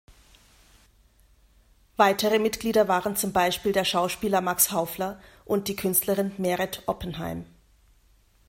Weitere 1.95 2.39
Mitglieder 2.39 2.87
waren 2.87 3.15
zum 3.15 3.33
Beispiel 3.33 3.71
der 3.71 3.85
Schauspieler 3.85 4.41
Max 4.41 4.71
Haufler 4.71 5.21
und 5.45 5.67
die 5.67 5.75
Künstlerin 5.75 6.31
Meret 6.39 6.81
Oppenheim. 6.87 7.45